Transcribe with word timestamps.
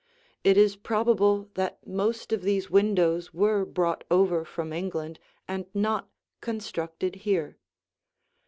It 0.43 0.57
is 0.57 0.77
probable 0.77 1.51
that 1.53 1.85
most 1.85 2.33
of 2.33 2.41
these 2.41 2.71
windows 2.71 3.35
were 3.35 3.63
brought 3.65 4.03
over 4.09 4.43
from 4.43 4.73
England 4.73 5.19
and 5.47 5.67
not 5.75 6.09
constructed 6.41 7.17
here. 7.17 7.59